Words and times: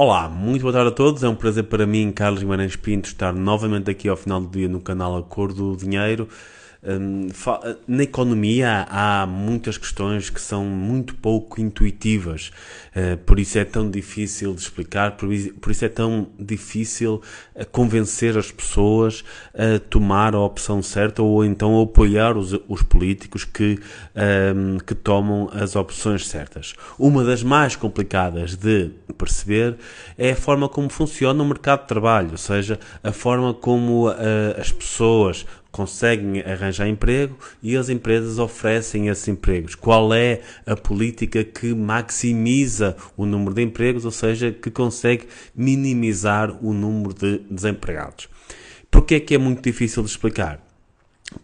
Olá, 0.00 0.28
muito 0.28 0.62
boa 0.62 0.72
tarde 0.72 0.90
a 0.90 0.94
todos. 0.94 1.24
É 1.24 1.28
um 1.28 1.34
prazer 1.34 1.64
para 1.64 1.84
mim, 1.84 2.12
Carlos 2.12 2.40
Guimarães 2.40 2.76
Pinto, 2.76 3.08
estar 3.08 3.32
novamente 3.32 3.90
aqui 3.90 4.08
ao 4.08 4.16
final 4.16 4.40
do 4.40 4.46
dia 4.46 4.68
no 4.68 4.80
canal 4.80 5.16
Acordo 5.16 5.72
do 5.72 5.76
Dinheiro. 5.76 6.28
Hum, 6.80 7.26
na 7.88 8.04
economia 8.04 8.86
há 8.88 9.26
muitas 9.26 9.76
questões 9.76 10.30
que 10.30 10.40
são 10.40 10.64
muito 10.64 11.16
pouco 11.16 11.60
intuitivas, 11.60 12.52
eh, 12.94 13.16
por 13.16 13.40
isso 13.40 13.58
é 13.58 13.64
tão 13.64 13.90
difícil 13.90 14.54
de 14.54 14.60
explicar, 14.60 15.16
por 15.16 15.32
isso 15.32 15.84
é 15.84 15.88
tão 15.88 16.28
difícil 16.38 17.20
eh, 17.56 17.64
convencer 17.64 18.38
as 18.38 18.52
pessoas 18.52 19.24
a 19.52 19.80
tomar 19.90 20.36
a 20.36 20.38
opção 20.38 20.80
certa 20.80 21.20
ou 21.20 21.44
então 21.44 21.80
apoiar 21.82 22.36
os, 22.36 22.56
os 22.68 22.80
políticos 22.84 23.44
que, 23.44 23.80
um, 24.54 24.78
que 24.78 24.94
tomam 24.94 25.50
as 25.52 25.74
opções 25.74 26.28
certas. 26.28 26.74
Uma 26.96 27.24
das 27.24 27.42
mais 27.42 27.74
complicadas 27.74 28.54
de 28.54 28.92
perceber 29.16 29.76
é 30.16 30.30
a 30.30 30.36
forma 30.36 30.68
como 30.68 30.88
funciona 30.88 31.42
o 31.42 31.46
mercado 31.46 31.80
de 31.80 31.88
trabalho, 31.88 32.30
ou 32.30 32.38
seja, 32.38 32.78
a 33.02 33.10
forma 33.10 33.52
como 33.52 34.08
uh, 34.08 34.14
as 34.60 34.70
pessoas 34.70 35.44
conseguem 35.70 36.40
arranjar 36.40 36.88
emprego 36.88 37.38
e 37.62 37.76
as 37.76 37.88
empresas 37.88 38.38
oferecem 38.38 39.08
esses 39.08 39.28
empregos. 39.28 39.74
Qual 39.74 40.12
é 40.12 40.40
a 40.66 40.74
política 40.74 41.44
que 41.44 41.74
maximiza 41.74 42.96
o 43.16 43.26
número 43.26 43.54
de 43.54 43.62
empregos, 43.62 44.04
ou 44.04 44.10
seja, 44.10 44.50
que 44.50 44.70
consegue 44.70 45.26
minimizar 45.54 46.56
o 46.64 46.72
número 46.72 47.14
de 47.14 47.38
desempregados? 47.50 48.28
Porquê 48.90 49.16
é 49.16 49.20
que 49.20 49.34
é 49.34 49.38
muito 49.38 49.62
difícil 49.62 50.02
de 50.02 50.10
explicar? 50.10 50.60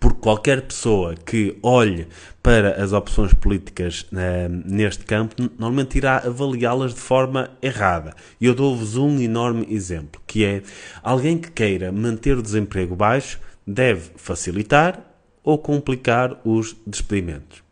Porque 0.00 0.18
qualquer 0.18 0.62
pessoa 0.62 1.14
que 1.14 1.58
olhe 1.62 2.08
para 2.42 2.82
as 2.82 2.94
opções 2.94 3.34
políticas 3.34 4.06
uh, 4.12 4.48
neste 4.64 5.04
campo 5.04 5.34
normalmente 5.58 5.98
irá 5.98 6.18
avaliá-las 6.18 6.94
de 6.94 7.00
forma 7.00 7.50
errada. 7.60 8.14
E 8.40 8.46
eu 8.46 8.54
dou-vos 8.54 8.96
um 8.96 9.20
enorme 9.20 9.66
exemplo, 9.68 10.22
que 10.26 10.42
é 10.42 10.62
alguém 11.02 11.36
que 11.36 11.50
queira 11.50 11.92
manter 11.92 12.38
o 12.38 12.42
desemprego 12.42 12.96
baixo 12.96 13.38
deve 13.66 14.10
facilitar 14.16 15.00
ou 15.42 15.58
complicar 15.58 16.40
os 16.44 16.76
despedimentos. 16.86 17.62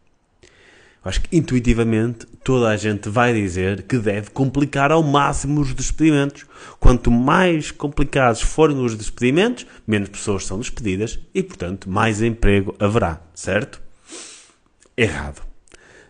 Acho 1.04 1.22
que 1.22 1.36
intuitivamente 1.36 2.26
toda 2.44 2.68
a 2.68 2.76
gente 2.76 3.08
vai 3.08 3.34
dizer 3.34 3.82
que 3.82 3.98
deve 3.98 4.30
complicar 4.30 4.92
ao 4.92 5.02
máximo 5.02 5.60
os 5.60 5.74
despedimentos. 5.74 6.46
Quanto 6.78 7.10
mais 7.10 7.72
complicados 7.72 8.40
forem 8.40 8.78
os 8.78 8.94
despedimentos, 8.94 9.66
menos 9.84 10.08
pessoas 10.08 10.46
são 10.46 10.60
despedidas 10.60 11.18
e, 11.34 11.42
portanto, 11.42 11.90
mais 11.90 12.22
emprego 12.22 12.76
haverá, 12.78 13.20
certo? 13.34 13.82
Errado. 14.96 15.42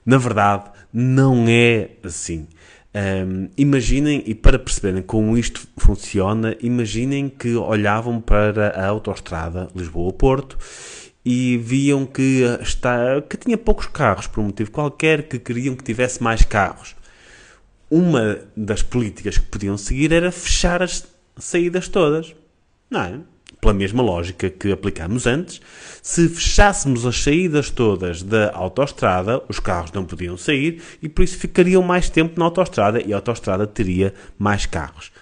Na 0.05 0.19
verdade, 0.19 0.71
não 0.93 1.47
é 1.49 1.93
assim. 2.03 2.47
Um, 2.95 3.49
imaginem, 3.57 4.23
e 4.27 4.35
para 4.35 4.59
perceberem 4.59 5.03
como 5.03 5.39
isto 5.39 5.67
funciona, 5.79 6.55
imaginem 6.61 7.29
que 7.29 7.55
olhavam 7.55 8.21
para 8.21 8.69
a 8.71 8.87
autoestrada 8.87 9.71
Lisboa-Porto 9.75 10.59
e 11.25 11.57
viam 11.57 12.05
que, 12.05 12.43
está, 12.61 13.23
que 13.23 13.37
tinha 13.37 13.57
poucos 13.57 13.87
carros, 13.87 14.27
por 14.27 14.41
um 14.41 14.45
motivo 14.45 14.71
qualquer, 14.71 15.27
que 15.29 15.39
queriam 15.39 15.75
que 15.75 15.85
tivesse 15.85 16.23
mais 16.23 16.43
carros. 16.43 16.95
Uma 17.91 18.41
das 18.57 18.83
políticas 18.83 19.39
que 19.39 19.47
podiam 19.47 19.77
seguir 19.79 20.13
era 20.13 20.31
fechar 20.31 20.83
as 20.83 21.07
saídas 21.39 21.89
todas. 21.89 22.35
Não 22.91 23.01
é? 23.01 23.21
Pela 23.63 23.73
mesma 23.73 24.03
lógica 24.03 24.51
que 24.51 24.73
aplicamos 24.73 25.25
antes, 25.25 25.61
se 26.03 26.29
fechássemos 26.29 27.07
as 27.07 27.23
saídas 27.23 27.71
todas 27.71 28.21
da 28.21 28.53
autoestrada, 28.53 29.41
os 29.49 29.61
carros 29.61 29.93
não 29.93 30.05
podiam 30.05 30.37
sair 30.37 30.83
e 31.01 31.09
por 31.09 31.23
isso 31.23 31.39
ficariam 31.39 31.81
mais 31.81 32.11
tempo 32.11 32.41
na 32.41 32.47
autoestrada 32.47 33.01
e 33.01 33.13
a 33.13 33.17
autoestrada 33.17 33.65
teria 33.65 34.13
mais 34.37 34.67
carros. 34.67 35.13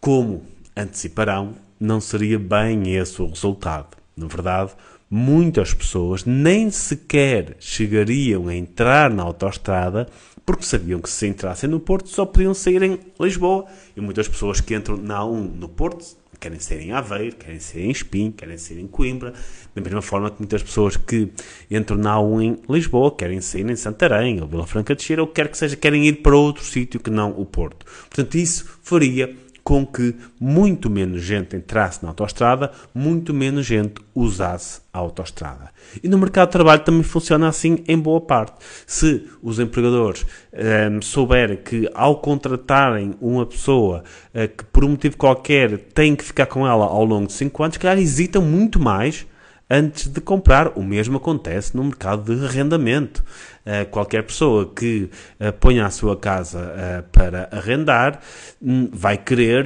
Como 0.00 0.44
anteciparão, 0.76 1.56
não 1.80 2.00
seria 2.00 2.38
bem 2.38 2.94
esse 2.94 3.20
o 3.20 3.26
resultado. 3.26 3.96
Na 4.16 4.28
verdade, 4.28 4.70
muitas 5.10 5.74
pessoas 5.74 6.24
nem 6.24 6.70
sequer 6.70 7.56
chegariam 7.58 8.46
a 8.46 8.54
entrar 8.54 9.10
na 9.10 9.24
autoestrada 9.24 10.06
porque 10.44 10.64
sabiam 10.64 11.00
que 11.00 11.10
se 11.10 11.26
entrassem 11.26 11.68
no 11.68 11.80
Porto 11.80 12.08
só 12.08 12.24
podiam 12.24 12.54
sair 12.54 12.80
em 12.84 13.00
Lisboa. 13.18 13.64
E 13.96 14.00
muitas 14.00 14.28
pessoas 14.28 14.60
que 14.60 14.76
entram 14.76 14.96
na 14.96 15.24
1 15.24 15.42
no 15.42 15.68
Porto 15.68 16.16
querem 16.38 16.58
ser 16.58 16.80
em 16.80 16.92
Aveiro, 16.92 17.36
querem 17.36 17.60
ser 17.60 17.80
em 17.80 17.90
Espinho, 17.90 18.32
querem 18.32 18.58
ser 18.58 18.78
em 18.78 18.86
Coimbra, 18.86 19.32
da 19.74 19.82
mesma 19.82 20.02
forma 20.02 20.30
que 20.30 20.38
muitas 20.38 20.62
pessoas 20.62 20.96
que 20.96 21.28
entram 21.70 21.96
na 21.96 22.16
A1 22.16 22.42
em 22.42 22.58
Lisboa 22.68 23.14
querem 23.14 23.40
sair 23.40 23.68
em 23.68 23.76
Santarém 23.76 24.40
ou 24.40 24.46
Vila 24.46 24.66
Franca 24.66 24.94
de 24.94 25.02
Xira, 25.02 25.22
ou 25.22 25.28
quer 25.28 25.48
que 25.48 25.58
seja, 25.58 25.76
querem 25.76 26.06
ir 26.06 26.22
para 26.22 26.36
outro 26.36 26.64
sítio 26.64 27.00
que 27.00 27.10
não 27.10 27.30
o 27.30 27.44
Porto. 27.44 27.86
Portanto, 28.08 28.34
isso 28.36 28.78
faria 28.82 29.34
com 29.66 29.84
que 29.84 30.14
muito 30.38 30.88
menos 30.88 31.22
gente 31.22 31.56
entrasse 31.56 32.00
na 32.00 32.10
autoestrada, 32.10 32.70
muito 32.94 33.34
menos 33.34 33.66
gente 33.66 33.94
usasse 34.14 34.80
a 34.92 34.98
autoestrada. 35.00 35.72
E 36.00 36.08
no 36.08 36.16
mercado 36.16 36.46
de 36.46 36.52
trabalho 36.52 36.84
também 36.84 37.02
funciona 37.02 37.48
assim 37.48 37.82
em 37.88 37.98
boa 37.98 38.20
parte. 38.20 38.54
Se 38.86 39.28
os 39.42 39.58
empregadores 39.58 40.22
um, 40.22 40.26
ehm, 40.52 41.00
souberem 41.02 41.56
que 41.56 41.90
ao 41.92 42.20
contratarem 42.20 43.16
uma 43.20 43.44
pessoa 43.44 44.04
uh, 44.32 44.46
que 44.46 44.62
por 44.66 44.84
um 44.84 44.90
motivo 44.90 45.16
qualquer 45.16 45.78
tem 45.92 46.14
que 46.14 46.22
ficar 46.22 46.46
com 46.46 46.64
ela 46.64 46.84
ao 46.84 47.04
longo 47.04 47.26
de 47.26 47.32
5 47.32 47.64
anos, 47.64 47.76
calhar 47.76 47.98
hesitam 47.98 48.42
muito 48.42 48.78
mais 48.78 49.26
antes 49.68 50.06
de 50.08 50.20
comprar. 50.20 50.72
O 50.76 50.82
mesmo 50.82 51.16
acontece 51.16 51.76
no 51.76 51.84
mercado 51.84 52.34
de 52.34 52.44
arrendamento. 52.44 53.22
Uh, 53.64 53.84
qualquer 53.90 54.22
pessoa 54.22 54.72
que 54.72 55.10
uh, 55.40 55.52
ponha 55.54 55.84
a 55.84 55.90
sua 55.90 56.16
casa 56.16 56.60
uh, 56.60 57.02
para 57.10 57.48
arrendar 57.50 58.20
um, 58.62 58.88
vai 58.92 59.18
querer 59.18 59.64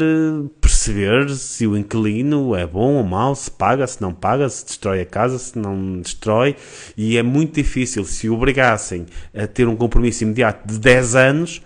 perceber 0.58 1.28
se 1.28 1.66
o 1.66 1.76
inquilino 1.76 2.56
é 2.56 2.66
bom 2.66 2.94
ou 2.94 3.04
mau, 3.04 3.34
se 3.34 3.50
paga, 3.50 3.86
se 3.86 4.00
não 4.00 4.14
paga, 4.14 4.48
se 4.48 4.64
destrói 4.64 5.02
a 5.02 5.06
casa, 5.06 5.38
se 5.38 5.58
não 5.58 6.00
destrói. 6.00 6.56
E 6.96 7.18
é 7.18 7.22
muito 7.22 7.54
difícil 7.54 8.04
se 8.04 8.30
obrigassem 8.30 9.04
a 9.34 9.46
ter 9.46 9.68
um 9.68 9.76
compromisso 9.76 10.24
imediato 10.24 10.66
de 10.66 10.78
10 10.78 11.14
anos 11.14 11.62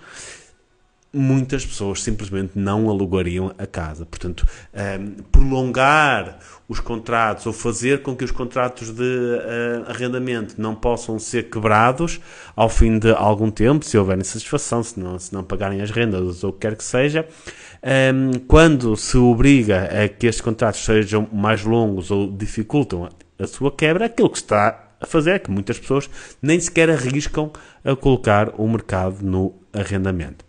muitas 1.14 1.64
pessoas 1.64 2.02
simplesmente 2.02 2.52
não 2.54 2.90
alugariam 2.90 3.54
a 3.56 3.66
casa. 3.66 4.04
Portanto, 4.04 4.46
um, 4.72 4.78
ehm, 4.78 5.10
prolongar 5.30 6.38
os 6.68 6.80
contratos 6.80 7.46
ou 7.46 7.52
fazer 7.52 8.02
com 8.02 8.16
que 8.16 8.24
os 8.24 8.30
contratos 8.30 8.90
de 8.90 9.02
uh, 9.02 9.90
arrendamento 9.90 10.54
não 10.58 10.74
possam 10.74 11.18
ser 11.18 11.50
quebrados 11.50 12.20
ao 12.56 12.68
fim 12.68 12.98
de 12.98 13.10
algum 13.12 13.50
tempo, 13.50 13.84
se 13.84 13.98
houver 13.98 14.18
insatisfação, 14.18 14.82
se 14.82 14.98
não, 14.98 15.18
se 15.18 15.32
não 15.32 15.44
pagarem 15.44 15.82
as 15.82 15.90
rendas 15.90 16.42
ou 16.42 16.50
o 16.50 16.52
que 16.52 16.60
quer 16.60 16.76
que 16.76 16.84
seja. 16.84 17.26
Um, 17.82 17.88
ehm, 17.88 18.38
quando 18.48 18.96
se 18.96 19.16
obriga 19.18 19.84
a 19.84 20.08
que 20.08 20.26
estes 20.26 20.40
contratos 20.40 20.84
sejam 20.84 21.28
mais 21.32 21.64
longos 21.64 22.10
ou 22.10 22.30
dificultam 22.30 23.04
a, 23.04 23.42
a 23.42 23.46
sua 23.46 23.70
quebra, 23.70 24.06
aquilo 24.06 24.30
que 24.30 24.38
está 24.38 24.84
a 25.04 25.06
fazer 25.06 25.32
é 25.32 25.38
que 25.38 25.50
muitas 25.50 25.78
pessoas 25.78 26.08
nem 26.40 26.58
sequer 26.58 26.90
arriscam 26.90 27.52
a 27.84 27.94
colocar 27.94 28.52
o 28.56 28.66
mercado 28.66 29.22
no 29.22 29.54
arrendamento. 29.72 30.44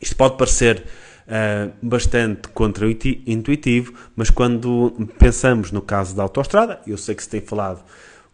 Isto 0.00 0.16
pode 0.16 0.36
parecer 0.36 0.84
uh, 1.26 1.72
bastante 1.82 2.48
contra-intuitivo, 2.48 3.92
mas 4.16 4.30
quando 4.30 4.92
pensamos 5.18 5.70
no 5.70 5.82
caso 5.82 6.14
da 6.16 6.22
autoestrada, 6.22 6.80
eu 6.86 6.96
sei 6.96 7.14
que 7.14 7.22
se 7.22 7.28
tem 7.28 7.40
falado 7.40 7.82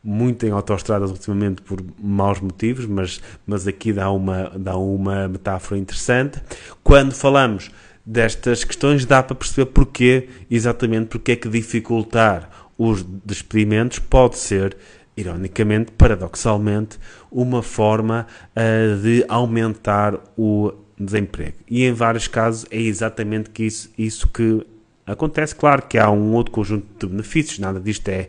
muito 0.02 0.44
em 0.44 0.50
autoestradas 0.50 1.10
ultimamente 1.10 1.62
por 1.62 1.82
maus 1.98 2.38
motivos, 2.38 2.84
mas, 2.84 3.22
mas 3.46 3.66
aqui 3.66 3.90
dá 3.90 4.10
uma, 4.10 4.52
dá 4.54 4.76
uma 4.76 5.26
metáfora 5.26 5.80
interessante. 5.80 6.42
Quando 6.82 7.14
falamos 7.14 7.70
destas 8.04 8.64
questões, 8.64 9.06
dá 9.06 9.22
para 9.22 9.34
perceber 9.34 9.70
porquê, 9.70 10.28
exatamente 10.50 11.06
porque 11.06 11.32
é 11.32 11.36
que 11.36 11.48
dificultar 11.48 12.50
os 12.76 13.02
despedimentos 13.24 13.98
pode 13.98 14.36
ser, 14.36 14.76
ironicamente, 15.16 15.90
paradoxalmente, 15.92 16.98
uma 17.30 17.62
forma 17.62 18.26
uh, 18.50 19.00
de 19.00 19.24
aumentar 19.26 20.20
o 20.36 20.70
desemprego. 20.98 21.56
E 21.68 21.84
em 21.84 21.92
vários 21.92 22.28
casos 22.28 22.66
é 22.70 22.80
exatamente 22.80 23.50
que 23.50 23.64
isso, 23.64 23.90
isso 23.98 24.28
que 24.28 24.64
acontece. 25.06 25.54
Claro 25.54 25.82
que 25.82 25.98
há 25.98 26.10
um 26.10 26.32
outro 26.32 26.52
conjunto 26.52 26.86
de 26.98 27.06
benefícios, 27.06 27.58
nada 27.58 27.80
disto 27.80 28.08
é, 28.08 28.28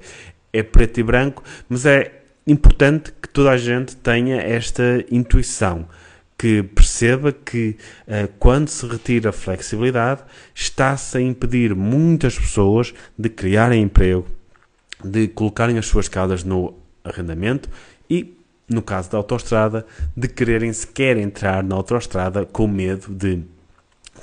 é 0.52 0.64
preto 0.64 1.00
e 1.00 1.04
branco, 1.04 1.44
mas 1.70 1.86
é 1.86 2.22
importante 2.48 3.12
que 3.22 3.28
toda 3.28 3.52
a 3.52 3.58
gente 3.58 3.96
tenha 3.96 4.38
esta 4.38 5.04
intuição, 5.10 5.88
que 6.38 6.62
perceba 6.62 7.32
que 7.32 7.78
uh, 8.08 8.28
quando 8.40 8.68
se 8.68 8.86
retira 8.86 9.30
a 9.30 9.34
flexibilidade, 9.34 10.24
está-se 10.54 11.18
a 11.18 11.22
impedir 11.22 11.74
muitas 11.74 12.38
pessoas 12.38 12.94
de 13.18 13.30
criarem 13.30 13.82
emprego, 13.82 14.26
de 15.04 15.28
colocarem 15.28 15.78
as 15.78 15.86
suas 15.86 16.08
casas 16.08 16.44
no 16.44 16.78
arrendamento 17.04 17.70
e 18.10 18.35
no 18.68 18.82
caso 18.82 19.12
da 19.12 19.18
autoestrada, 19.18 19.86
de 20.16 20.28
quererem 20.28 20.74
sequer 20.74 21.18
entrar 21.18 21.64
na 21.64 21.76
autoestrada 21.76 22.46
com 22.46 22.68
medo 22.68 23.14
de 23.14 23.44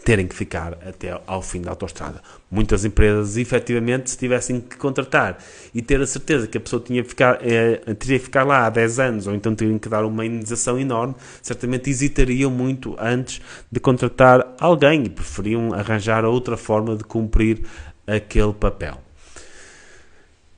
terem 0.05 0.27
que 0.27 0.35
ficar 0.35 0.75
até 0.87 1.21
ao 1.27 1.43
fim 1.43 1.61
da 1.61 1.71
autostrada. 1.71 2.21
Muitas 2.51 2.85
empresas, 2.85 3.37
efetivamente, 3.37 4.11
se 4.11 4.19
tivessem 4.19 4.61
que 4.61 4.77
contratar 4.77 5.39
e 5.75 5.81
ter 5.81 6.01
a 6.01 6.07
certeza 6.07 6.47
que 6.47 6.59
a 6.59 6.61
pessoa 6.61 6.83
tinha 6.83 7.05
ficar, 7.05 7.39
eh, 7.41 7.77
teria 7.95 8.19
que 8.19 8.25
ficar 8.25 8.45
lá 8.45 8.67
há 8.67 8.71
10 8.71 8.99
anos, 8.99 9.27
ou 9.27 9.35
então 9.35 9.55
teriam 9.55 9.79
que 9.79 9.89
dar 9.89 10.05
uma 10.05 10.27
indenização 10.27 10.79
enorme, 10.79 11.15
certamente 11.41 11.89
hesitariam 11.89 12.51
muito 12.51 12.97
antes 12.99 13.41
de 13.71 13.81
contratar 13.81 14.55
alguém 14.59 15.05
e 15.05 15.09
preferiam 15.09 15.73
arranjar 15.73 16.25
outra 16.25 16.57
forma 16.57 16.97
de 16.97 17.05
cumprir 17.05 17.63
aquele 18.07 18.53
papel. 18.53 18.99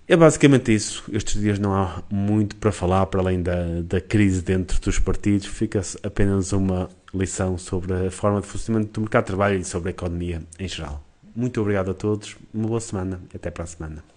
É 0.07 0.17
basicamente 0.17 0.75
isso. 0.75 1.05
Estes 1.13 1.41
dias 1.41 1.59
não 1.59 1.75
há 1.75 2.03
muito 2.11 2.57
para 2.57 2.71
falar, 2.71 3.07
para 3.07 3.21
além 3.21 3.43
da, 3.43 3.81
da 3.83 4.01
crise 4.01 4.43
dentro 4.43 4.79
dos 4.81 4.99
partidos. 4.99 5.47
Fica-se 5.47 5.99
apenas 6.03 6.53
uma 6.53 6.91
lição 7.15 7.57
sobre 7.57 8.07
a 8.07 8.11
forma 8.11 8.41
de 8.41 8.47
funcionamento 8.47 8.93
do 8.93 9.01
mercado 9.01 9.25
de 9.25 9.27
trabalho 9.29 9.59
e 9.59 9.65
sobre 9.65 9.89
a 9.89 9.93
economia 9.93 10.43
em 10.59 10.69
geral. 10.69 11.03
Muito 11.35 11.61
obrigado 11.61 11.91
a 11.91 11.95
todos, 11.95 12.37
uma 12.53 12.69
boa 12.69 12.81
semana 12.81 13.21
até 13.35 13.51
para 13.51 13.65
a 13.65 13.67
semana. 13.67 14.14